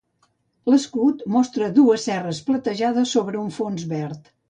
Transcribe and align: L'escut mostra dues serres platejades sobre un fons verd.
L'escut 0.73 1.21
mostra 1.35 1.69
dues 1.77 2.09
serres 2.11 2.43
platejades 2.51 3.17
sobre 3.19 3.45
un 3.47 3.57
fons 3.63 3.91
verd. 3.97 4.39